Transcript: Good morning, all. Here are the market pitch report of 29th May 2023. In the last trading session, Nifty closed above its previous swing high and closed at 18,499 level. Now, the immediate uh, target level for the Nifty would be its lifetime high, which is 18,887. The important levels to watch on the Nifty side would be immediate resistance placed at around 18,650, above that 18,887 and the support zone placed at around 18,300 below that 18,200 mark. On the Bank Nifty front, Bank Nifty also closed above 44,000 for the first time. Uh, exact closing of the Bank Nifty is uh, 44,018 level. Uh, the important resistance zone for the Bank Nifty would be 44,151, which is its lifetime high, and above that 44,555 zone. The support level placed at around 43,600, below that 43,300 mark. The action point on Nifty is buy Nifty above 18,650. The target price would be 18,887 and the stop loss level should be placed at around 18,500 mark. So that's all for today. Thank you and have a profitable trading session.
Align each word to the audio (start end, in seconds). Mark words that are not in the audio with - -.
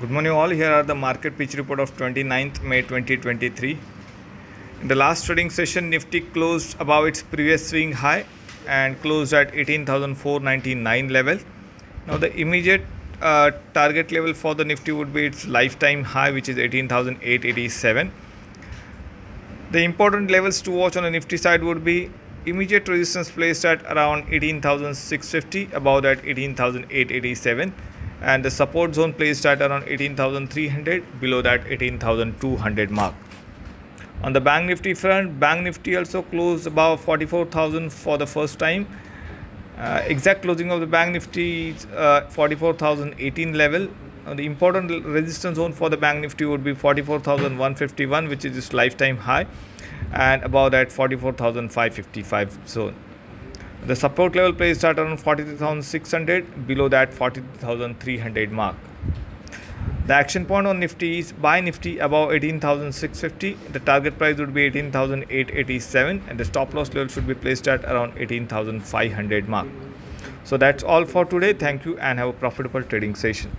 Good 0.00 0.10
morning, 0.10 0.32
all. 0.32 0.48
Here 0.48 0.72
are 0.72 0.82
the 0.82 0.94
market 0.96 1.38
pitch 1.38 1.54
report 1.54 1.78
of 1.78 1.96
29th 1.96 2.64
May 2.64 2.82
2023. 2.82 3.78
In 4.82 4.88
the 4.88 4.96
last 4.96 5.24
trading 5.24 5.50
session, 5.50 5.88
Nifty 5.88 6.20
closed 6.20 6.76
above 6.80 7.06
its 7.06 7.22
previous 7.22 7.68
swing 7.68 7.92
high 7.92 8.26
and 8.66 9.00
closed 9.02 9.32
at 9.32 9.54
18,499 9.54 11.08
level. 11.10 11.38
Now, 12.08 12.16
the 12.16 12.34
immediate 12.36 12.82
uh, 13.22 13.52
target 13.72 14.10
level 14.10 14.34
for 14.34 14.56
the 14.56 14.64
Nifty 14.64 14.90
would 14.90 15.14
be 15.14 15.26
its 15.26 15.46
lifetime 15.46 16.02
high, 16.02 16.32
which 16.32 16.48
is 16.48 16.58
18,887. 16.58 18.10
The 19.70 19.84
important 19.84 20.28
levels 20.28 20.60
to 20.62 20.72
watch 20.72 20.96
on 20.96 21.04
the 21.04 21.10
Nifty 21.12 21.36
side 21.36 21.62
would 21.62 21.84
be 21.84 22.10
immediate 22.46 22.88
resistance 22.88 23.30
placed 23.30 23.64
at 23.64 23.80
around 23.84 24.26
18,650, 24.28 25.68
above 25.72 26.02
that 26.02 26.24
18,887 26.24 27.72
and 28.20 28.44
the 28.44 28.50
support 28.50 28.94
zone 28.94 29.12
placed 29.12 29.44
at 29.46 29.60
around 29.60 29.84
18,300 29.86 31.20
below 31.20 31.42
that 31.42 31.66
18,200 31.66 32.90
mark. 32.90 33.14
On 34.22 34.32
the 34.32 34.40
Bank 34.40 34.66
Nifty 34.66 34.94
front, 34.94 35.38
Bank 35.38 35.64
Nifty 35.64 35.96
also 35.96 36.22
closed 36.22 36.66
above 36.66 37.00
44,000 37.02 37.90
for 37.92 38.16
the 38.16 38.26
first 38.26 38.58
time. 38.58 38.86
Uh, 39.76 40.02
exact 40.06 40.42
closing 40.42 40.70
of 40.70 40.80
the 40.80 40.86
Bank 40.86 41.12
Nifty 41.12 41.70
is 41.70 41.86
uh, 41.86 42.26
44,018 42.30 43.52
level. 43.52 43.88
Uh, 44.24 44.32
the 44.32 44.46
important 44.46 45.04
resistance 45.04 45.56
zone 45.56 45.72
for 45.72 45.90
the 45.90 45.96
Bank 45.96 46.22
Nifty 46.22 46.46
would 46.46 46.64
be 46.64 46.74
44,151, 46.74 48.28
which 48.28 48.44
is 48.44 48.56
its 48.56 48.72
lifetime 48.72 49.18
high, 49.18 49.46
and 50.12 50.42
above 50.42 50.70
that 50.70 50.90
44,555 50.90 52.66
zone. 52.66 52.94
The 53.86 53.94
support 53.94 54.34
level 54.34 54.54
placed 54.54 54.82
at 54.82 54.98
around 54.98 55.18
43,600, 55.18 56.66
below 56.66 56.88
that 56.88 57.12
43,300 57.12 58.50
mark. 58.50 58.76
The 60.06 60.14
action 60.14 60.46
point 60.46 60.66
on 60.66 60.80
Nifty 60.80 61.18
is 61.18 61.32
buy 61.32 61.60
Nifty 61.60 61.98
above 61.98 62.32
18,650. 62.32 63.58
The 63.72 63.80
target 63.80 64.16
price 64.16 64.38
would 64.38 64.54
be 64.54 64.62
18,887 64.62 66.22
and 66.28 66.40
the 66.40 66.46
stop 66.46 66.72
loss 66.72 66.88
level 66.94 67.08
should 67.08 67.26
be 67.26 67.34
placed 67.34 67.68
at 67.68 67.84
around 67.84 68.14
18,500 68.16 69.48
mark. 69.50 69.68
So 70.44 70.56
that's 70.56 70.82
all 70.82 71.04
for 71.04 71.26
today. 71.26 71.52
Thank 71.52 71.84
you 71.84 71.98
and 71.98 72.18
have 72.18 72.28
a 72.28 72.32
profitable 72.32 72.82
trading 72.82 73.14
session. 73.14 73.52